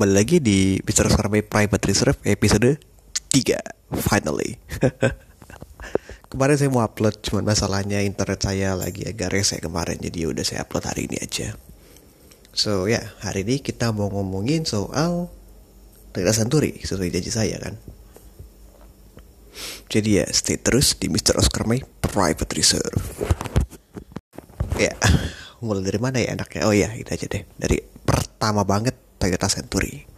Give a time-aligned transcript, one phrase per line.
[0.00, 2.80] kembali lagi di Sekarang by Private Reserve episode
[3.36, 4.56] 3 Finally.
[6.32, 10.64] Kemarin saya mau upload cuman masalahnya internet saya lagi agak rese kemarin Jadi udah saya
[10.64, 11.52] upload hari ini aja.
[12.56, 15.28] So ya yeah, hari ini kita mau ngomongin soal
[16.16, 17.76] Toyota Santuri sesuai janji saya kan?
[19.92, 21.36] Jadi ya stay terus di Mr.
[21.36, 23.04] Oscar May Private Reserve.
[24.80, 24.96] Ya
[25.60, 26.64] mulai dari mana ya enaknya?
[26.64, 27.44] Oh ya ini aja deh.
[27.60, 30.08] Dari pertama banget Toyota Century.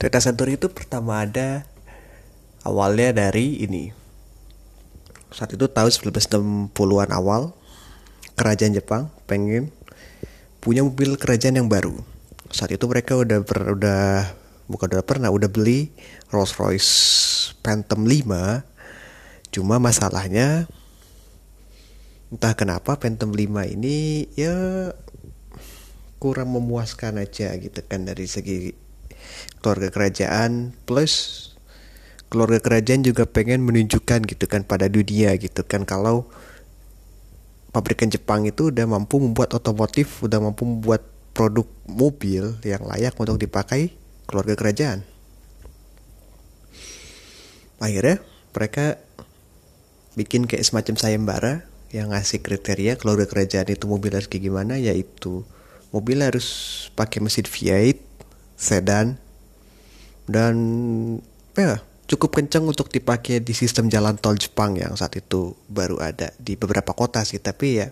[0.00, 1.68] Toyota Century itu pertama ada
[2.64, 3.92] awalnya dari ini.
[5.30, 7.52] Saat itu tahun 1960-an awal,
[8.34, 9.68] kerajaan Jepang pengen
[10.64, 11.94] punya mobil kerajaan yang baru.
[12.50, 14.32] Saat itu mereka udah ber, udah
[14.66, 15.92] bukan udah pernah udah beli
[16.32, 16.90] Rolls Royce
[17.60, 19.54] Phantom 5.
[19.54, 20.64] Cuma masalahnya
[22.30, 24.54] entah kenapa Phantom 5 ini ya
[26.20, 28.76] kurang memuaskan aja gitu kan dari segi
[29.64, 31.48] keluarga kerajaan plus
[32.30, 36.30] keluarga kerajaan juga pengen menunjukkan gitu kan pada dunia gitu kan kalau
[37.70, 43.38] pabrikan Jepang itu udah mampu membuat otomotif, udah mampu membuat produk mobil yang layak untuk
[43.38, 43.94] dipakai
[44.26, 45.06] keluarga kerajaan.
[47.80, 48.20] Akhirnya
[48.52, 49.00] mereka
[50.18, 51.54] bikin kayak semacam sayembara
[51.94, 55.46] yang ngasih kriteria keluarga kerajaan itu mobil harus kayak gimana yaitu
[55.90, 57.98] mobil harus pakai mesin V8
[58.54, 59.18] sedan
[60.30, 60.54] dan
[61.58, 66.34] ya cukup kencang untuk dipakai di sistem jalan tol Jepang yang saat itu baru ada
[66.42, 67.38] di beberapa kota sih.
[67.38, 67.88] Tapi ya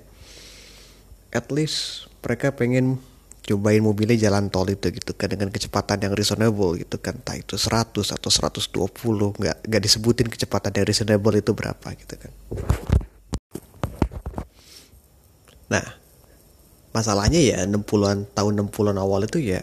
[1.30, 2.98] at least mereka pengen
[3.46, 7.14] cobain mobilnya jalan tol itu gitu kan dengan kecepatan yang reasonable gitu kan.
[7.18, 12.32] Entah itu 100 atau 120 nggak nggak disebutin kecepatan yang reasonable itu berapa gitu kan.
[15.70, 16.07] Nah
[16.98, 19.62] masalahnya ya 60-an tahun 60-an awal itu ya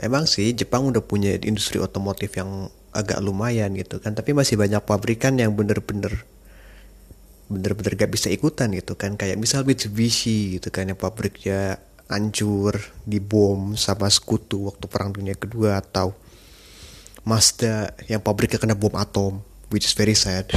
[0.00, 4.14] memang sih Jepang udah punya industri otomotif yang agak lumayan gitu kan.
[4.16, 6.24] Tapi masih banyak pabrikan yang bener-bener
[7.44, 9.18] bener-bener gak bisa ikutan gitu kan.
[9.20, 11.76] Kayak misal Mitsubishi gitu kan yang pabriknya
[12.08, 16.14] hancur dibom sama sekutu waktu perang dunia kedua atau
[17.24, 20.46] Mazda yang pabriknya kena bom atom which is very sad.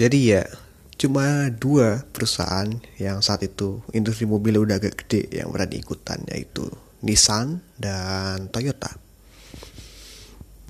[0.00, 0.44] Jadi ya
[0.98, 2.66] cuma dua perusahaan
[2.98, 6.66] yang saat itu industri mobil udah agak gede yang berani ikutan yaitu
[6.98, 8.98] Nissan dan Toyota.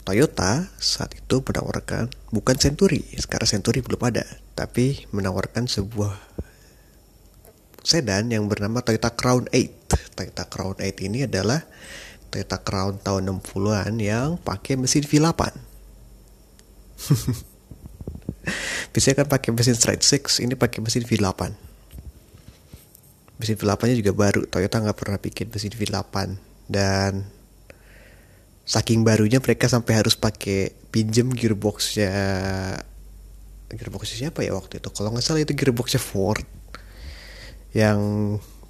[0.04, 6.16] Toyota saat itu menawarkan bukan Century, sekarang Century belum ada, tapi menawarkan sebuah
[7.84, 10.16] sedan yang bernama Toyota Crown 8.
[10.16, 11.64] Toyota Crown 8 ini adalah
[12.28, 15.40] Toyota Crown tahun 60-an yang pakai mesin V8.
[18.92, 21.52] Biasanya kan pakai mesin straight six, ini pakai mesin V8.
[23.38, 26.14] Mesin V8-nya juga baru, Toyota nggak pernah bikin mesin V8
[26.66, 27.28] dan
[28.68, 32.12] saking barunya mereka sampai harus pakai pinjem gearboxnya
[34.04, 34.88] siapa ya waktu itu?
[34.92, 36.44] Kalau nggak salah itu gearboxnya Ford.
[37.76, 38.00] Yang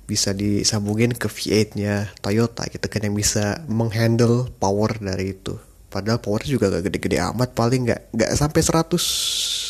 [0.09, 5.61] bisa disambungin ke V8-nya Toyota gitu kan yang bisa menghandle power dari itu.
[5.89, 9.01] Padahal powernya juga gak gede-gede amat paling nggak nggak sampai 100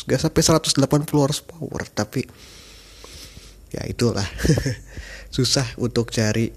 [0.05, 2.27] nggak sampai 180 horsepower tapi
[3.73, 4.25] ya itulah
[5.35, 6.51] susah untuk cari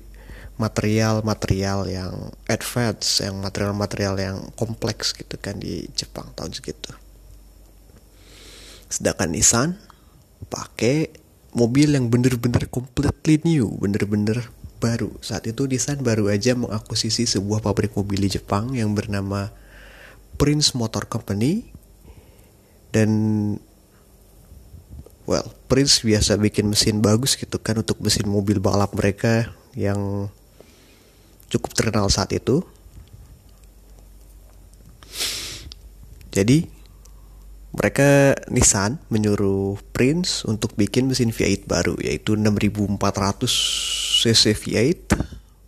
[0.60, 2.12] material-material yang
[2.47, 6.92] advance yang material-material yang kompleks gitu kan di Jepang tahun segitu
[8.93, 9.69] sedangkan Nissan
[10.52, 11.08] pakai
[11.56, 14.52] mobil yang bener-bener completely new bener-bener
[14.82, 15.14] baru.
[15.22, 19.55] Saat itu Nissan baru aja mengakuisisi sebuah pabrik mobil di Jepang yang bernama
[20.34, 21.70] Prince Motor Company.
[22.93, 23.11] Dan
[25.25, 30.29] well, Prince biasa bikin mesin bagus gitu kan untuk mesin mobil balap mereka yang
[31.49, 32.61] cukup terkenal saat itu.
[36.33, 36.65] Jadi
[37.73, 43.49] mereka Nissan menyuruh Prince untuk bikin mesin V8 baru yaitu 6400
[44.23, 45.17] cc V8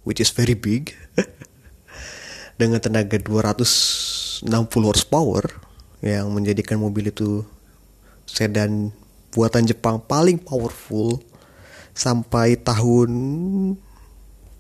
[0.04, 0.92] which is very big
[2.60, 4.44] dengan tenaga 260
[4.84, 5.63] horsepower
[6.04, 7.40] yang menjadikan mobil itu
[8.28, 8.92] sedan
[9.32, 11.24] buatan Jepang paling powerful
[11.96, 13.10] sampai tahun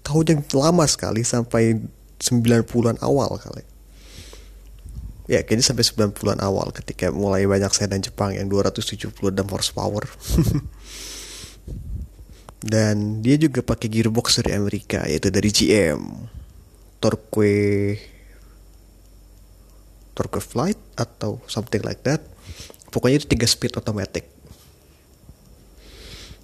[0.00, 1.84] tahun yang lama sekali sampai
[2.20, 3.64] 90-an awal kali.
[5.24, 9.12] Ya, kayaknya sampai 90-an awal ketika mulai banyak sedan Jepang yang 276
[9.48, 10.04] horsepower.
[12.64, 16.00] dan dia juga pakai gearbox dari Amerika yaitu dari GM
[16.96, 18.00] Torque
[20.14, 22.22] Torque Flight atau something like that
[22.94, 24.30] pokoknya itu 3 speed automatic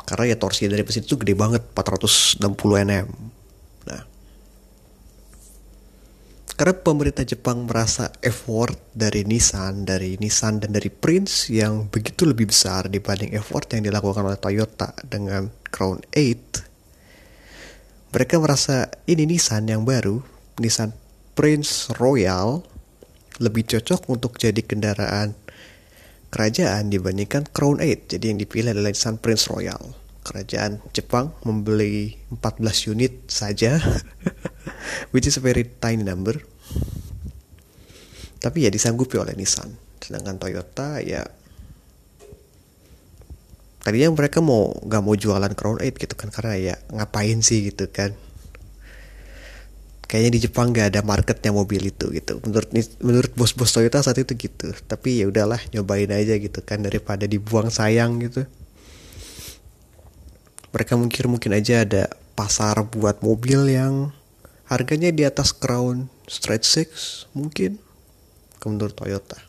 [0.05, 2.43] karena ya torsi dari mesin itu gede banget 460
[2.83, 3.09] Nm
[3.87, 4.03] nah
[6.61, 12.53] karena pemerintah Jepang merasa effort dari Nissan, dari Nissan dan dari Prince yang begitu lebih
[12.53, 18.13] besar dibanding effort yang dilakukan oleh Toyota dengan Crown 8.
[18.13, 20.21] Mereka merasa ini Nissan yang baru,
[20.61, 20.93] Nissan
[21.33, 22.61] Prince Royal,
[23.41, 25.35] lebih cocok untuk jadi kendaraan
[26.31, 28.13] kerajaan dibandingkan Crown 8.
[28.17, 29.97] Jadi yang dipilih adalah Nissan Prince Royal.
[30.21, 33.81] Kerajaan Jepang membeli 14 unit saja
[35.13, 36.37] which is a very tiny number
[38.41, 41.23] tapi ya disanggupi oleh Nissan sedangkan Toyota ya
[43.85, 47.89] tadinya mereka mau nggak mau jualan Crown 8 gitu kan karena ya ngapain sih gitu
[47.93, 48.17] kan
[50.11, 52.67] kayaknya di Jepang nggak ada marketnya mobil itu gitu menurut
[52.99, 57.71] menurut bos-bos Toyota saat itu gitu tapi ya udahlah nyobain aja gitu kan daripada dibuang
[57.71, 58.43] sayang gitu
[60.75, 64.11] mereka mungkin mungkin aja ada pasar buat mobil yang
[64.67, 67.83] harganya di atas Crown Straight Six mungkin
[68.63, 69.41] menurut Toyota.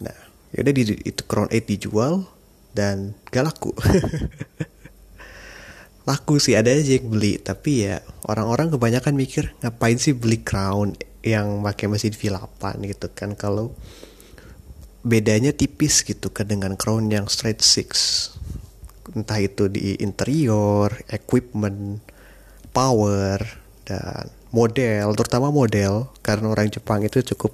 [0.00, 0.16] Nah,
[0.56, 2.26] yaudah di, itu Crown 8 dijual
[2.72, 3.70] dan gak laku.
[6.04, 10.92] laku sih ada aja yang beli, tapi ya orang-orang kebanyakan mikir ngapain sih beli Crown
[11.24, 13.32] yang pakai mesin V8 gitu kan?
[13.32, 13.72] Kalau
[15.04, 18.28] bedanya tipis gitu kan dengan Crown yang straight six.
[19.16, 22.00] Entah itu di interior, equipment,
[22.72, 23.40] power
[23.84, 27.52] dan model, terutama model karena orang Jepang itu cukup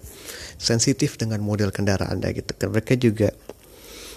[0.61, 2.69] sensitif dengan model kendaraan ya gitu kan.
[2.71, 3.33] Mereka juga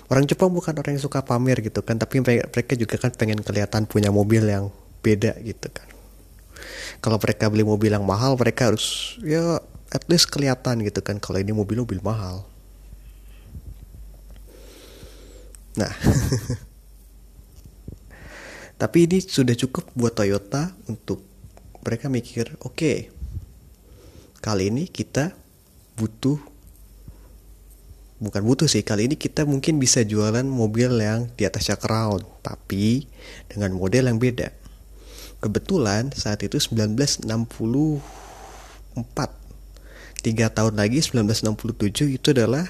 [0.08, 3.88] orang Jepang bukan orang yang suka pamer gitu kan, tapi mereka juga kan pengen kelihatan
[3.88, 4.74] punya mobil yang
[5.04, 5.88] beda gitu kan.
[7.04, 9.60] Kalau mereka beli mobil yang mahal, mereka harus ya
[9.92, 12.48] at least kelihatan gitu kan kalau ini mobil-mobil mahal.
[15.74, 15.90] Nah,
[18.84, 21.24] Tapi ini sudah cukup buat Toyota untuk
[21.88, 22.98] mereka mikir, oke, okay,
[24.44, 25.32] kali ini kita
[25.96, 26.36] butuh,
[28.24, 33.04] bukan butuh sih, kali ini kita mungkin bisa jualan mobil yang di atasnya Crown, tapi
[33.52, 34.48] dengan model yang beda.
[35.44, 37.28] Kebetulan saat itu 1964,
[40.24, 42.64] tiga tahun lagi 1967 itu adalah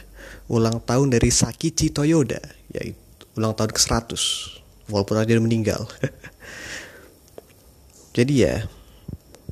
[0.49, 2.41] ulang tahun dari Sakichi Toyoda,
[2.73, 2.97] yaitu
[3.37, 4.09] ulang tahun ke-100
[4.89, 5.85] walaupun aja meninggal.
[8.17, 8.65] Jadi ya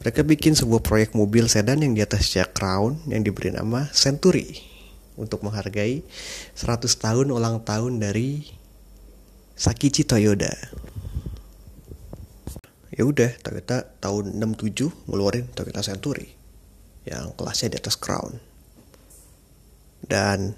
[0.01, 4.70] mereka bikin sebuah proyek mobil sedan yang di atas Jack Crown yang diberi nama Century
[5.21, 6.01] untuk menghargai
[6.57, 8.49] 100 tahun ulang tahun dari
[9.53, 10.49] Sakichi Toyoda.
[12.91, 16.33] Ya udah, Toyota tahun 67 ngeluarin Toyota Century
[17.05, 18.41] yang kelasnya di atas Crown.
[20.01, 20.57] Dan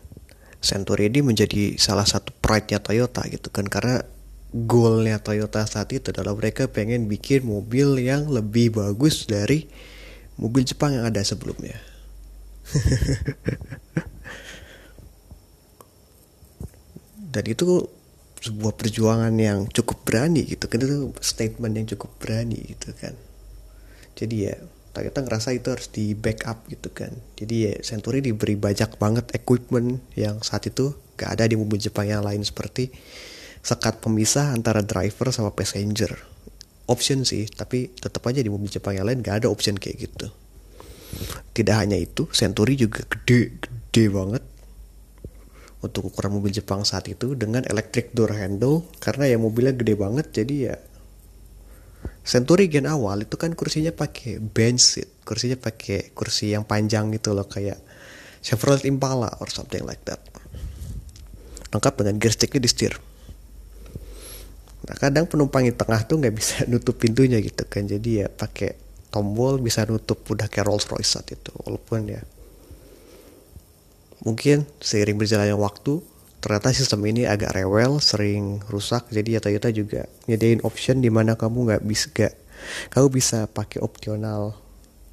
[0.63, 4.08] Century ini menjadi salah satu pride-nya Toyota gitu kan karena
[4.55, 9.67] goalnya Toyota saat itu adalah mereka pengen bikin mobil yang lebih bagus dari
[10.39, 11.75] mobil Jepang yang ada sebelumnya.
[17.33, 17.89] Dan itu
[18.43, 23.17] sebuah perjuangan yang cukup berani gitu kan itu statement yang cukup berani gitu kan.
[24.13, 24.55] Jadi ya
[24.93, 27.09] Toyota ngerasa itu harus di backup gitu kan.
[27.33, 32.09] Jadi ya Century diberi banyak banget equipment yang saat itu gak ada di mobil Jepang
[32.09, 32.93] yang lain seperti
[33.63, 36.11] sekat pemisah antara driver sama passenger
[36.91, 40.27] option sih tapi tetap aja di mobil Jepang yang lain gak ada option kayak gitu
[41.55, 44.43] tidak hanya itu Century juga gede gede banget
[45.83, 50.31] untuk ukuran mobil Jepang saat itu dengan electric door handle karena ya mobilnya gede banget
[50.31, 50.75] jadi ya
[52.23, 57.35] Century gen awal itu kan kursinya pakai bench seat kursinya pakai kursi yang panjang gitu
[57.35, 57.77] loh kayak
[58.39, 60.23] Chevrolet Impala or something like that
[61.75, 62.95] lengkap dengan gear sticknya di setir
[64.83, 67.87] Nah kadang penumpang di tengah tuh nggak bisa nutup pintunya gitu kan.
[67.87, 68.75] Jadi ya pakai
[69.13, 71.51] tombol bisa nutup udah kayak Rolls Royce saat itu.
[71.63, 72.21] Walaupun ya
[74.24, 76.01] mungkin seiring berjalannya waktu
[76.44, 79.08] ternyata sistem ini agak rewel, sering rusak.
[79.08, 82.36] Jadi Toyota juga nyediain option di mana kamu nggak bisa gak,
[82.92, 84.60] kamu bisa pakai opsional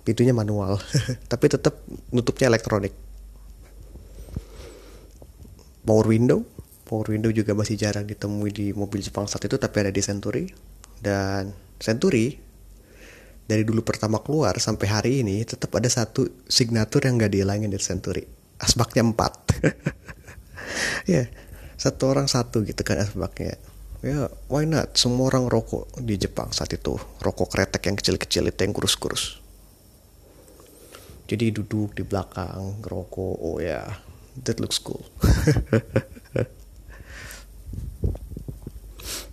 [0.02, 0.82] pintunya manual,
[1.30, 1.78] tapi tetap
[2.10, 2.90] nutupnya elektronik.
[5.86, 6.42] Power window
[6.90, 10.50] power window juga masih jarang ditemui di mobil Jepang saat itu tapi ada di Century
[10.98, 12.34] dan Century
[13.46, 17.86] dari dulu pertama keluar sampai hari ini tetap ada satu signatur yang gak dihilangin dari
[17.86, 19.34] Century asbaknya empat.
[21.10, 21.26] Ya yeah,
[21.74, 23.58] satu orang satu gitu kan asbaknya.
[24.06, 24.94] Ya yeah, why not?
[24.94, 26.94] Semua orang rokok di Jepang saat itu.
[27.18, 29.42] Rokok kretek yang kecil-kecil itu yang kurus-kurus.
[31.26, 33.98] Jadi duduk di belakang rokok oh ya yeah,
[34.46, 35.02] that looks cool.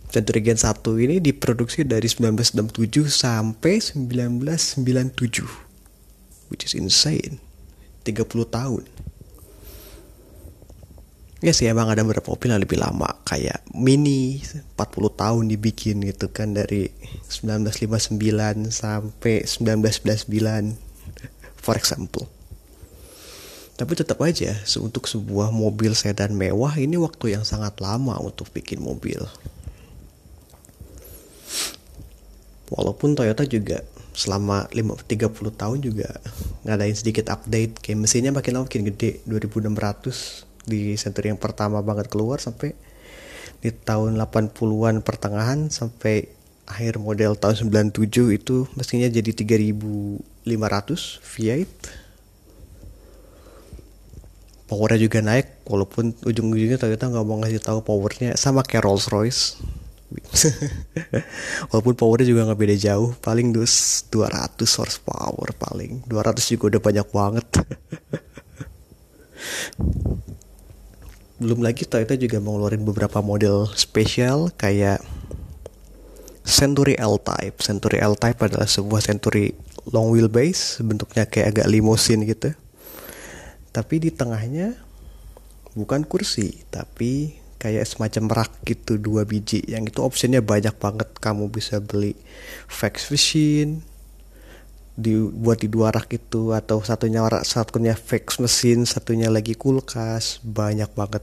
[0.09, 5.67] Century Gen 1 ini diproduksi dari 1967 sampai 1997.
[6.47, 7.43] which is insane.
[8.07, 8.87] 30 tahun
[11.37, 13.13] Ya sih emang ada beberapa mobil yang lebih lama.
[13.21, 14.41] Kayak Mini
[14.73, 14.73] 40
[15.13, 16.89] tahun dibikin gitu kan Dari
[17.29, 18.17] 1959
[18.73, 20.73] sampai 1999
[21.63, 22.25] For example.
[23.77, 28.81] Tapi tetap aja Untuk sebuah mobil sedan mewah Ini waktu yang sangat lama untuk bikin
[28.81, 29.21] mobil.
[32.73, 33.85] Walaupun Toyota juga
[34.17, 36.09] selama 5, 30 tahun juga
[36.65, 37.77] ngadain sedikit update.
[37.79, 42.75] Kayak mesinnya makin lama makin gede 2600 di Century yang pertama banget keluar sampai
[43.63, 46.29] di tahun 80-an pertengahan sampai
[46.67, 50.19] akhir model tahun 97 itu mesinnya jadi 3500
[51.23, 51.63] V8
[54.67, 59.55] powernya juga naik walaupun ujung-ujungnya Toyota nggak mau ngasih tahu powernya sama kayak Rolls Royce
[61.71, 66.03] walaupun powernya juga nggak beda jauh paling dus 200 horsepower paling.
[66.07, 67.47] 200 juga udah banyak banget
[71.37, 75.01] belum lagi Toyota juga mau ngeluarin beberapa model spesial kayak
[76.47, 77.59] Century L-Type.
[77.61, 79.53] Century L-Type adalah sebuah Century
[79.93, 82.55] long wheelbase, bentuknya kayak agak limousine gitu.
[83.69, 84.73] Tapi di tengahnya
[85.77, 89.61] bukan kursi, tapi kayak semacam rak gitu dua biji.
[89.69, 91.09] Yang itu optionnya banyak banget.
[91.21, 92.17] Kamu bisa beli
[92.65, 93.85] fax machine,
[94.97, 100.89] dibuat di dua rak itu atau satunya rak satunya fax mesin satunya lagi kulkas banyak
[100.97, 101.21] banget.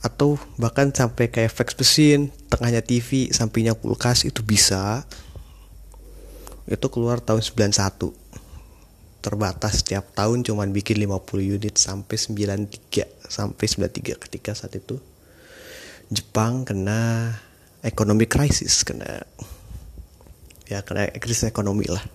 [0.00, 5.02] Atau bahkan sampai kayak fax mesin tengahnya TV sampingnya kulkas itu bisa.
[6.70, 8.14] Itu keluar tahun 91
[9.20, 14.96] terbatas setiap tahun cuman bikin 50 unit sampai 93 sampai 93 ketika saat itu
[16.08, 17.36] Jepang kena
[17.84, 19.22] ekonomi krisis kena
[20.70, 22.06] ya karena krisis ekonomi lah.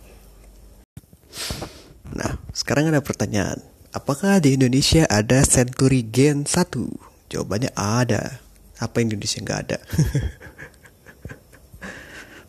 [2.15, 3.59] Nah sekarang ada pertanyaan.
[3.91, 6.71] Apakah di Indonesia ada Century Gen 1
[7.27, 8.39] jawabannya ada.
[8.79, 9.77] Apa Indonesia nggak ada?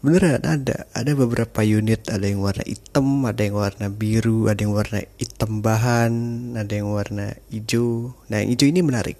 [0.02, 0.86] Beneran ada.
[0.94, 2.06] Ada beberapa unit.
[2.06, 6.12] Ada yang warna hitam ada yang warna biru ada yang warna hitam bahan
[6.54, 8.14] ada yang warna hijau.
[8.30, 9.18] Nah yang hijau ini menarik.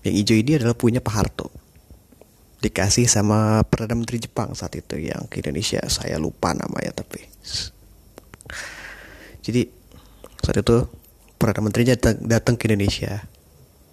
[0.00, 1.59] Yang hijau ini adalah punya Pak Harto
[2.60, 5.80] dikasih sama perdana menteri Jepang saat itu yang ke Indonesia.
[5.88, 7.24] Saya lupa namanya tapi
[9.40, 9.66] jadi
[10.44, 10.86] saat itu
[11.40, 13.24] perdana menteri datang, datang ke Indonesia.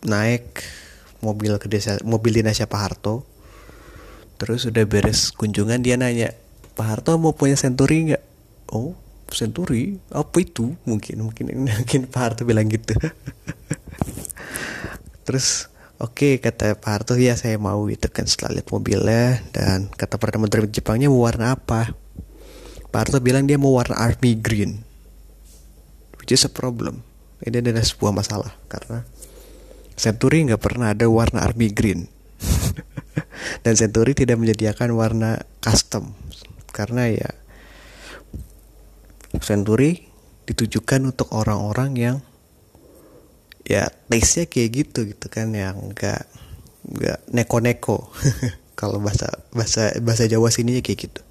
[0.05, 0.61] Naik
[1.23, 3.25] mobil ke desa mobil dinasnya Pak Harto.
[4.37, 6.29] Terus udah beres kunjungan dia nanya
[6.77, 8.23] Pak Harto mau punya Century nggak?
[8.69, 8.93] Oh
[9.33, 10.77] Century apa itu?
[10.85, 12.93] Mungkin mungkin mungkin Pak Harto bilang gitu.
[15.25, 19.41] Terus Oke kata Pak Harto ya saya mau gitu kan setelah lihat mobilnya.
[19.49, 21.89] Dan kata Perdana Menteri Jepangnya mau warna apa?
[22.93, 24.85] Pak Harto bilang dia mau warna army green.
[26.21, 27.01] Which is a problem.
[27.41, 29.05] Ini adalah sebuah masalah karena
[29.97, 32.05] Century nggak pernah ada warna army green.
[33.65, 36.13] Dan Century tidak menyediakan warna custom.
[36.69, 37.29] Karena ya
[39.41, 40.05] Century
[40.45, 42.17] ditujukan untuk orang-orang yang
[43.67, 46.23] ya taste-nya kayak gitu gitu kan yang enggak
[46.87, 48.07] enggak neko-neko.
[48.79, 51.21] Kalau bahasa bahasa bahasa Jawa sininya kayak gitu.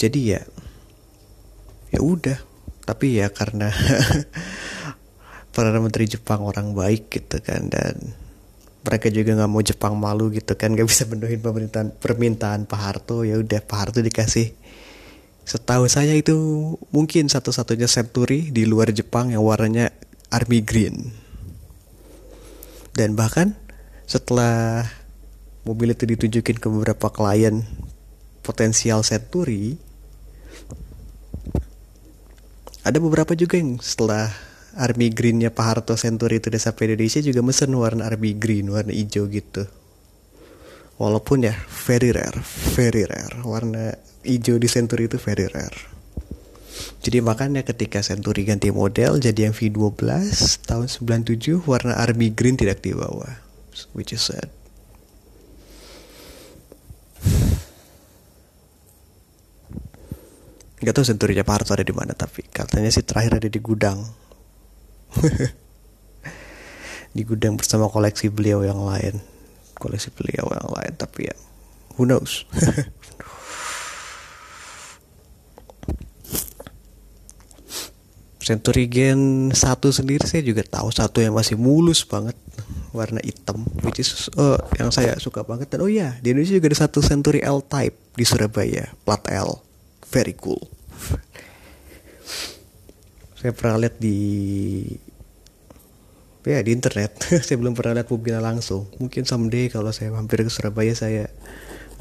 [0.00, 0.40] Jadi ya
[1.92, 2.40] ya udah.
[2.88, 3.70] Tapi ya karena
[5.54, 8.16] perdana menteri Jepang orang baik gitu kan dan
[8.80, 13.28] mereka juga nggak mau Jepang malu gitu kan nggak bisa penuhin pemerintahan permintaan Pak Harto.
[13.28, 14.56] Ya udah Pak Harto dikasih.
[15.44, 16.38] Setahu saya itu
[16.94, 19.90] mungkin satu-satunya Century di luar Jepang yang warnanya
[20.30, 21.10] army green.
[22.94, 23.54] Dan bahkan
[24.06, 24.86] setelah
[25.62, 27.62] mobil itu ditunjukin ke beberapa klien
[28.42, 29.78] potensial Century,
[32.80, 34.32] ada beberapa juga yang setelah
[34.78, 38.94] army greennya Pak Harto Century itu udah sampai Indonesia juga mesen warna army green, warna
[38.94, 39.68] hijau gitu.
[41.00, 41.54] Walaupun ya
[41.88, 42.40] very rare,
[42.76, 43.40] very rare.
[43.44, 45.99] Warna hijau di Century itu very rare.
[47.00, 50.04] Jadi makanya ketika Century ganti model jadi yang V12
[50.68, 53.40] tahun 97 warna army green tidak dibawa.
[53.96, 54.52] Which is sad.
[60.80, 64.04] Gak tau Century Jakarta ada di mana tapi katanya sih terakhir ada di gudang.
[67.16, 69.24] di gudang bersama koleksi beliau yang lain.
[69.80, 71.36] Koleksi beliau yang lain tapi ya
[71.96, 72.44] who knows.
[78.50, 79.62] Century Gen 1
[79.94, 82.34] sendiri saya juga tahu satu yang masih mulus banget
[82.90, 85.70] warna hitam which is uh, yang saya suka banget.
[85.70, 89.62] Dan oh ya di Indonesia juga ada satu Century L Type di Surabaya plat L.
[90.10, 90.58] Very cool.
[93.38, 94.18] Saya pernah lihat di
[96.42, 97.22] ya di internet.
[97.46, 98.90] Saya belum pernah lihat Pupila langsung.
[98.98, 101.30] Mungkin someday kalau saya hampir ke Surabaya saya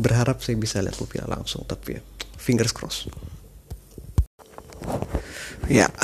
[0.01, 2.01] berharap saya bisa lihat Pupila langsung tapi ya
[2.41, 3.11] fingers crossed
[5.69, 5.87] ya.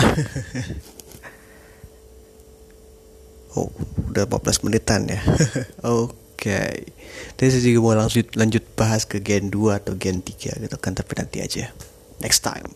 [3.55, 3.71] Oh
[4.11, 5.19] udah 14 menitan ya.
[5.87, 6.11] Oke.
[6.35, 6.91] Okay.
[7.39, 10.91] Tapi saya juga mau lanjut lanjut bahas ke Gen 2 atau Gen 3 gitu kan
[10.91, 11.71] tapi nanti aja.
[12.19, 12.67] Next time.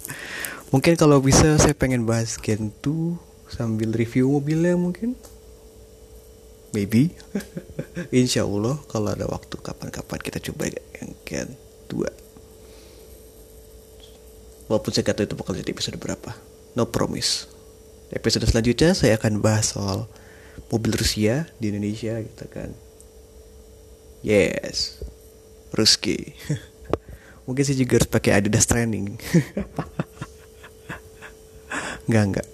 [0.72, 3.16] Mungkin kalau bisa saya pengen bahas Gen 2
[3.48, 5.16] sambil review mobilnya mungkin.
[6.72, 7.12] Maybe.
[8.12, 11.56] Insya Allah kalau ada waktu kapan-kapan kita coba yang Gen
[11.88, 12.21] 2
[14.72, 16.32] walaupun saya kata itu bakal jadi episode berapa.
[16.72, 17.44] No promise.
[18.08, 20.08] Episode selanjutnya saya akan bahas soal
[20.72, 22.72] mobil Rusia di Indonesia gitu kan.
[24.24, 25.04] Yes.
[25.76, 26.32] Ruski.
[27.44, 29.20] Mungkin saya juga harus pakai Adidas training.
[32.08, 32.48] Enggak enggak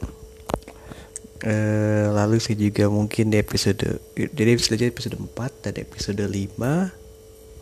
[1.39, 6.35] Uh, lalu saya juga mungkin di episode jadi selanjutnya episode 4 dan episode 5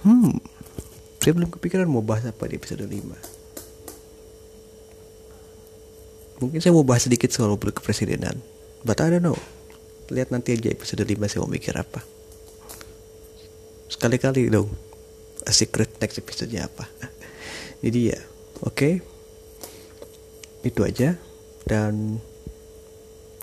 [0.01, 0.33] hmm.
[1.21, 3.36] Saya belum kepikiran mau bahas apa di episode 5
[6.43, 8.39] mungkin saya mau bahas sedikit soal mobil kepresidenan
[8.83, 9.39] but I don't know
[10.13, 12.03] lihat nanti aja episode 5 saya mau mikir apa
[13.91, 14.71] sekali-kali dong
[15.47, 16.87] a secret next episode apa
[17.85, 18.21] jadi ya
[18.63, 18.95] oke okay.
[20.63, 21.19] itu aja
[21.67, 22.23] dan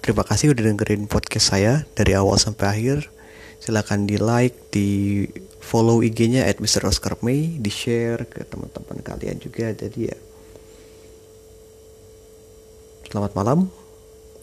[0.03, 3.07] Terima kasih udah dengerin podcast saya dari awal sampai akhir.
[3.63, 5.23] Silahkan di like, di
[5.63, 6.91] follow IG-nya at Mr.
[6.91, 9.71] Oscar May, di share ke teman-teman kalian juga.
[9.71, 10.17] Jadi ya,
[13.13, 13.69] selamat malam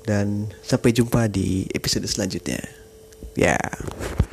[0.06, 2.62] dan sampai jumpa di episode selanjutnya.
[3.34, 3.58] Ya.
[3.58, 4.29] Yeah.